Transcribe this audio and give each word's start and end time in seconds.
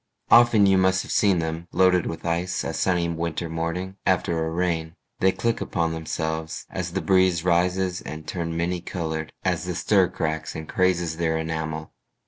Often 0.31 0.65
you 0.65 0.79
must 0.79 1.03
have 1.03 1.11
seen 1.11 1.37
them 1.37 1.67
Loaded 1.71 2.07
with 2.07 2.25
ice 2.25 2.63
a 2.63 2.73
sunny 2.73 3.07
winter 3.07 3.47
morning 3.47 3.97
After 4.03 4.43
a 4.47 4.49
rain. 4.49 4.95
They 5.19 5.31
click 5.31 5.61
upon 5.61 5.91
themselves 5.91 6.65
As 6.71 6.93
the 6.93 7.01
breeze 7.03 7.45
rises, 7.45 8.01
and 8.01 8.27
turn 8.27 8.57
many 8.57 8.81
colored 8.81 9.31
As 9.43 9.65
the 9.65 9.75
stir 9.75 10.09
cracks 10.09 10.55
and 10.55 10.67
crazes 10.67 11.17
their 11.17 11.37
enamel. 11.37 11.91